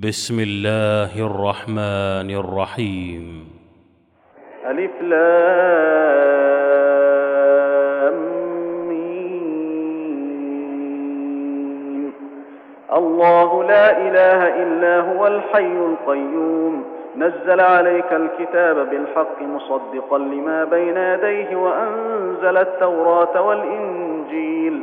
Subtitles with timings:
[0.00, 3.44] بسم الله الرحمن الرحيم
[4.66, 6.10] ألف لام
[12.96, 16.84] الله لا إله إلا هو الحي القيوم
[17.16, 24.82] نزل عليك الكتاب بالحق مصدقا لما بين يديه وأنزل التوراة والإنجيل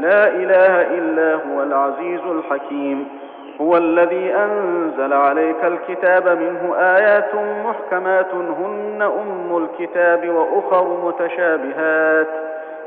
[0.00, 3.08] لا إله إلا هو العزيز الحكيم
[3.60, 7.34] هو الذي أنزل عليك الكتاب منه آيات
[7.66, 12.26] محكمات هن أم الكتاب وأخر متشابهات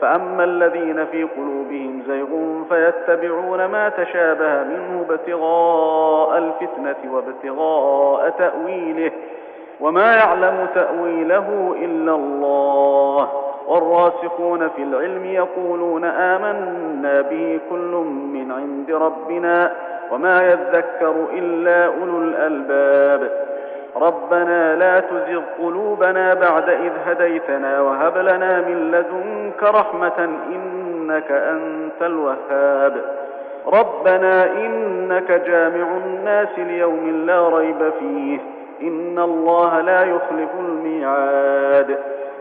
[0.01, 2.27] فأما الذين في قلوبهم زيغ
[2.69, 9.11] فيتبعون ما تشابه منه ابتغاء الفتنة وابتغاء تأويله
[9.79, 19.71] وما يعلم تأويله إلا الله والراسخون في العلم يقولون آمنا به كل من عند ربنا
[20.11, 23.31] وما يذكر إلا أولو الألباب
[23.95, 32.95] ربنا لا تزغ قلوبنا بعد إذ هديتنا وهب لنا من لدنك رحمة إنك أنت الوهاب
[33.67, 38.39] ربنا إنك جامع الناس ليوم لا ريب فيه
[38.81, 41.97] إن الله لا يخلف الميعاد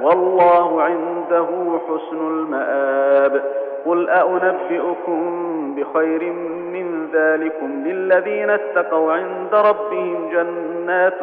[0.00, 1.46] والله عنده
[1.88, 3.42] حسن المآب
[3.86, 5.24] قل أنبئكم
[5.76, 6.32] بخير
[6.72, 11.18] من ذلكم للذين اتقوا عند ربهم جنات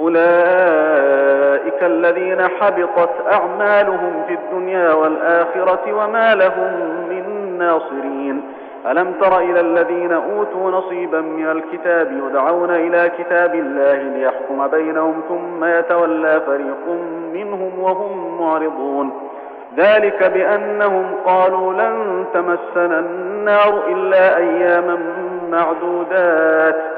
[0.00, 6.72] أولئك الذين حبطت أعمالهم في الدنيا والآخرة وما لهم
[7.08, 8.42] من ناصرين
[8.90, 15.64] ألم تر إلى الذين أوتوا نصيبا من الكتاب يدعون إلى كتاب الله ليحكم بينهم ثم
[15.64, 17.00] يتولى فريق
[17.32, 19.28] منهم وهم معرضون
[19.76, 24.98] ذلك بأنهم قالوا لن تمسنا النار إلا أياما
[25.50, 26.97] معدودات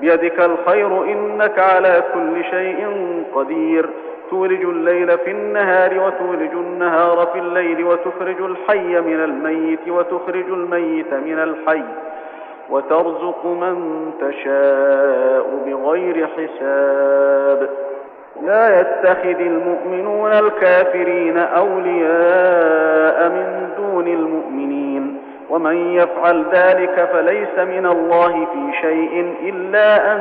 [0.00, 2.86] بيدك الخير إنك على كل شيء
[3.34, 3.86] قدير
[4.30, 11.38] تولج الليل في النهار وتولج النهار في الليل وتخرج الحي من الميت وتخرج الميت من
[11.38, 11.82] الحي
[12.70, 13.76] وترزق من
[14.20, 17.68] تشاء بغير حساب
[18.42, 24.90] لا يتخذ المؤمنون الكافرين أولياء من دون المؤمنين
[25.50, 30.20] ومن يفعل ذلك فليس من الله في شيء الا ان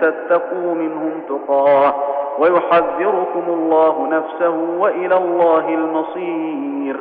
[0.00, 1.94] تتقوا منهم تقاه
[2.38, 6.96] ويحذركم الله نفسه والى الله المصير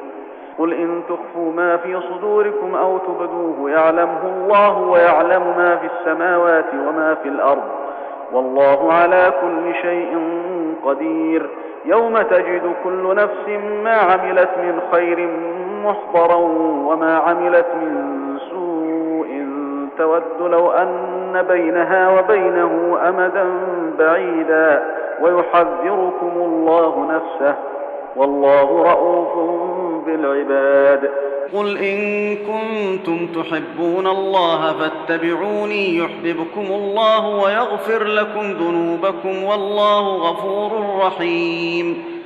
[0.59, 7.15] قل ان تخفوا ما في صدوركم او تبدوه يعلمه الله ويعلم ما في السماوات وما
[7.23, 7.69] في الارض
[8.33, 10.17] والله على كل شيء
[10.85, 11.49] قدير
[11.85, 13.47] يوم تجد كل نفس
[13.83, 15.19] ما عملت من خير
[15.83, 16.35] محضرا
[16.87, 17.97] وما عملت من
[18.51, 19.43] سوء
[19.97, 23.45] تود لو أن بينها وبينه أمدا
[23.99, 24.83] بعيدا
[25.21, 27.55] ويحذركم الله نفسه
[28.15, 29.59] والله رؤوف
[30.05, 31.09] بالعباد
[31.53, 31.97] قل إن
[32.35, 40.71] كنتم تحبون الله فاتبعوني يحببكم الله ويغفر لكم ذنوبكم والله غفور
[41.07, 42.12] رحيم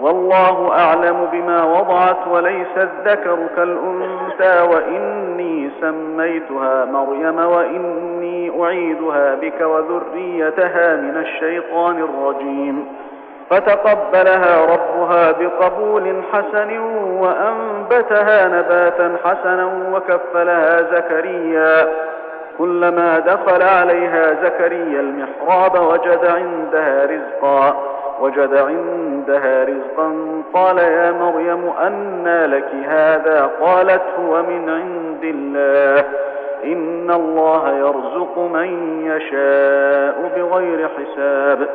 [0.00, 11.16] والله أعلم بما وضعت وليس الذكر كالأنثى وإني سميتها مريم وإني أعيدها بك وذريتها من
[11.16, 12.86] الشيطان الرجيم
[13.50, 16.78] فتقبلها ربها بقبول حسن
[17.20, 21.88] وأنبتها نباتا حسنا وكفلها زكريا
[22.58, 30.12] كلما دخل عليها زكريا المحراب وجد عندها رزقا وجد عندها رزقا
[30.52, 36.04] قال يا مريم أنى لك هذا قالت هو من عند الله
[36.64, 41.68] إن الله يرزق من يشاء بغير حساب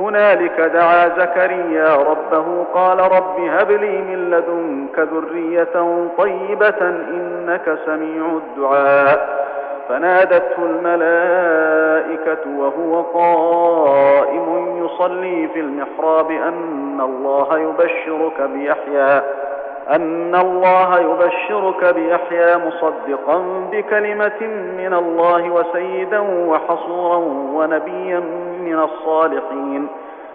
[0.00, 9.48] هنالك دعا زكريا ربه قال رب هب لي من لدنك ذرية طيبة إنك سميع الدعاء
[9.88, 13.97] فنادته الملائكة وهو قال
[15.08, 19.22] صلي في المحراب أن الله يبشرك بيحيى
[19.90, 24.40] أن الله يبشرك بيحيى مصدقا بكلمة
[24.78, 26.18] من الله وسيدا
[26.50, 27.16] وحصورا
[27.56, 28.20] ونبيا
[28.64, 29.86] من الصالحين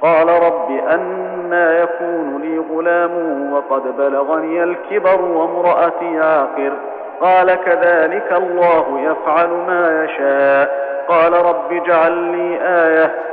[0.01, 3.13] قال رب أنى يكون لي غلام
[3.53, 6.73] وقد بلغني الكبر وامرأتي عاقر
[7.21, 13.32] قال كذلك الله يفعل ما يشاء قال رب اجعل لي آية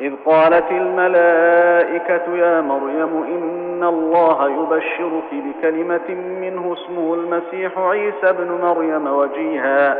[0.00, 6.10] إذ قالت الملائكة يا مريم إن الله يبشرك بكلمة
[6.40, 9.96] منه اسمه المسيح عيسى ابن مريم وجيها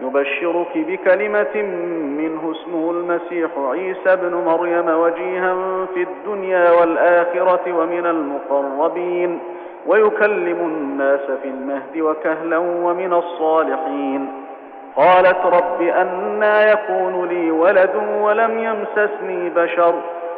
[0.00, 1.62] يبشرك بكلمة
[2.18, 5.54] منه اسمه المسيح عيسى ابن مريم وجيها
[5.94, 9.38] في الدنيا والآخرة ومن المقربين
[9.86, 14.41] ويكلم الناس في المهد وكهلا ومن الصالحين
[14.96, 19.94] قالت رب أنا يكون لي ولد ولم يمسسني بشر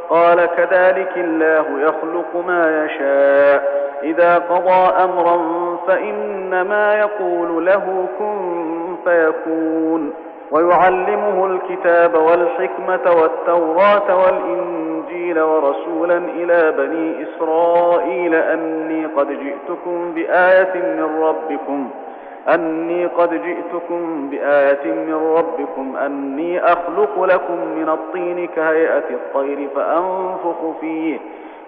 [0.08, 5.38] قال كذلك الله يخلق ما يشاء إذا قضى أمرا
[5.87, 10.12] فإنما يقول له كن فيكون
[10.50, 21.88] ويعلمه الكتاب والحكمة والتوراة والإنجيل ورسولا إلى بني إسرائيل أني قد جئتكم بآية من ربكم
[22.11, 22.13] ۖ
[22.49, 31.19] أني قد جئتكم بآية من ربكم أني أخلق لكم من الطين كهيئة الطير فأنفخ فيه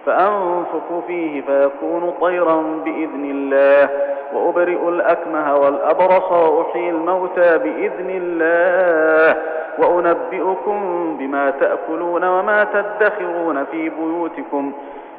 [0.05, 3.89] فأنفخ فيه فيكون طيرا بإذن الله
[4.33, 9.41] وأبرئ الأكمه والأبرص وأحيي الموتى بإذن الله
[9.77, 10.77] وأنبئكم
[11.19, 14.71] بما تأكلون وما تدخرون في بيوتكم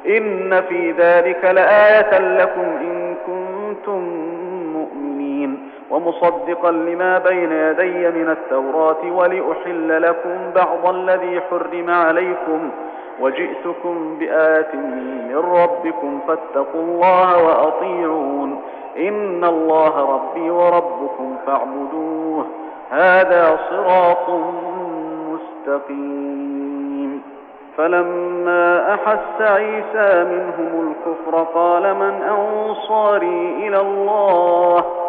[0.07, 4.29] إن في ذلك لآية لكم إن كنتم
[5.91, 12.69] ومصدقا لما بين يدي من التوراة ولأحل لكم بعض الذي حرم عليكم
[13.19, 14.75] وجئتكم بآية
[15.29, 18.61] من ربكم فاتقوا الله وأطيعون
[18.97, 22.45] إن الله ربي وربكم فاعبدوه
[22.91, 24.29] هذا صراط
[25.29, 27.21] مستقيم
[27.77, 34.83] فلما أحس عيسى منهم الكفر قال من أنصاري إلى الله؟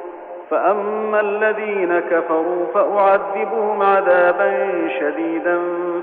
[0.51, 4.47] فأما الذين كفروا فأعذبهم عذابا
[4.99, 5.57] شديدا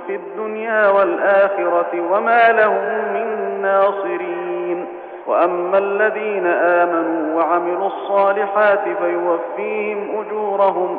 [0.06, 4.84] في الدنيا والآخرة وما لهم من ناصرين
[5.26, 10.98] وأما الذين آمنوا وعملوا الصالحات فيوفيهم أجورهم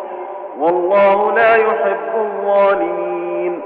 [0.60, 3.62] والله لا يحب الظالمين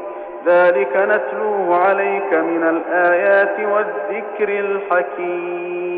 [0.46, 5.93] ذلك نتلوه عليك من الآيات والذكر الحكيم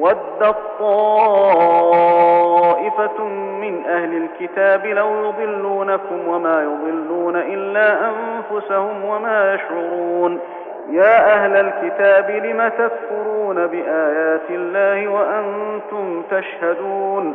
[0.00, 3.24] ودت طائفة
[3.60, 10.38] من أهل الكتاب لو يضلونكم وما يضلون إلا أنفسهم وما يشعرون
[10.90, 17.34] يا أهل الكتاب لم تكفرون بآيات الله وأنتم تشهدون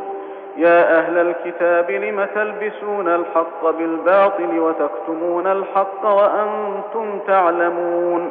[0.56, 8.30] يا أهل الكتاب لم تلبسون الحق بالباطل وتكتمون الحق وأنتم تعلمون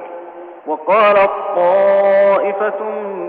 [0.68, 1.16] وقال
[1.56, 2.84] طائفة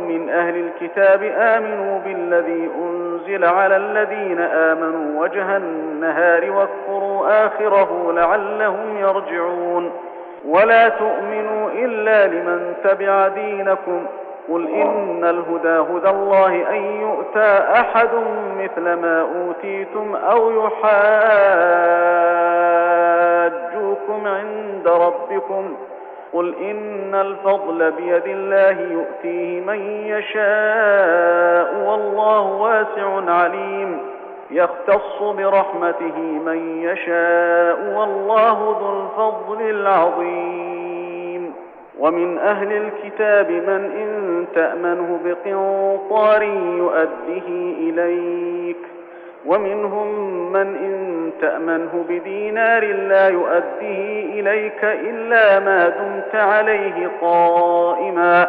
[0.09, 9.91] من أهل الكتاب آمنوا بالذي أنزل على الذين آمنوا وجه النهار واكفروا آخره لعلهم يرجعون
[10.49, 14.07] ولا تؤمنوا إلا لمن تبع دينكم
[14.49, 18.09] قل إن الهدى هدى الله أن يؤتى أحد
[18.59, 20.99] مثل ما أوتيتم أو يحاجوكم
[24.29, 25.92] عند ربكم ۖ
[26.33, 33.99] قل إن الفضل بيد الله يؤتيه من يشاء والله واسع عليم
[34.51, 41.53] يختص برحمته من يشاء والله ذو الفضل العظيم
[41.99, 46.43] ومن أهل الكتاب من إن تأمنه بقنطار
[46.78, 47.49] يؤده
[47.91, 48.76] إليك
[49.47, 58.49] ومنهم درهما إن تأمنه بدينار لا يؤديه إليك إلا ما دمت عليه قائما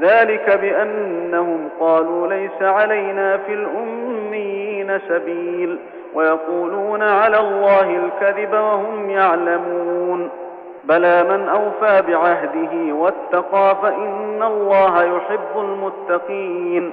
[0.00, 5.78] ذلك بأنهم قالوا ليس علينا في الأمين سبيل
[6.14, 10.30] ويقولون على الله الكذب وهم يعلمون
[10.84, 16.92] بلى من أوفى بعهده واتقى فإن الله يحب المتقين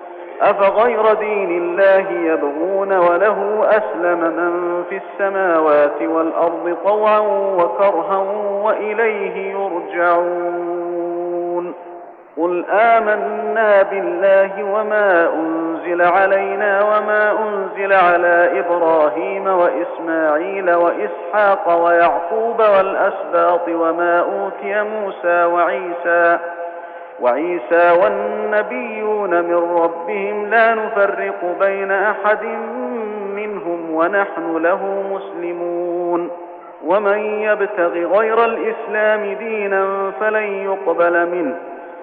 [0.41, 7.19] أفغير دين الله يبغون وله أسلم من في السماوات والأرض طوعا
[7.59, 8.17] وكرها
[8.65, 11.73] وإليه يرجعون
[12.37, 24.19] قل آمنا بالله وما أنزل علينا وما أنزل على إبراهيم وإسماعيل وإسحاق ويعقوب والأسباط وما
[24.19, 26.39] أوتي موسى وعيسى
[27.21, 32.43] وعيسى والنبيون من ربهم لا نفرق بين احد
[33.35, 36.29] منهم ونحن له مسلمون
[36.85, 41.55] ومن يبتغ غير الاسلام دينا فلن يقبل منه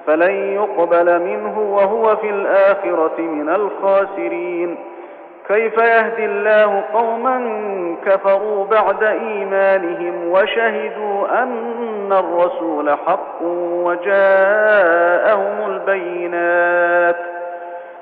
[0.06, 4.76] فلن يقبل منه وهو في الاخره من الخاسرين
[5.48, 7.40] كيف يهدي الله قوما
[8.06, 13.42] كفروا بعد ايمانهم وشهدوا ان الرسول حق
[13.84, 17.16] وجاءهم البينات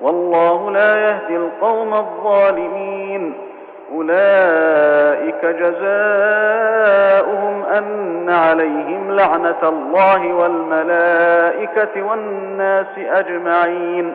[0.00, 3.34] والله لا يهدي القوم الظالمين
[3.94, 14.14] اولئك جزاؤهم ان عليهم لعنه الله والملائكه والناس اجمعين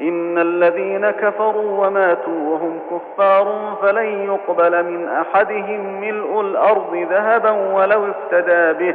[0.00, 8.84] إن الذين كفروا وماتوا وهم كفار فلن يقبل من أحدهم ملء الأرض ذهبا ولو افتدى
[8.86, 8.94] به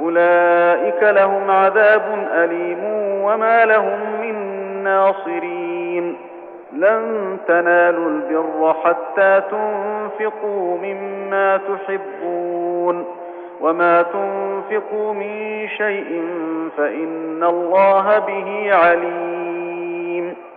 [0.00, 2.84] أولئك لهم عذاب أليم
[3.24, 4.38] وما لهم من
[4.84, 6.16] ناصرين
[6.72, 13.17] لن تنالوا البر حتى تنفقوا مما تحبون
[13.60, 16.22] وما تنفقوا من شيء
[16.76, 20.47] فإن الله به عليم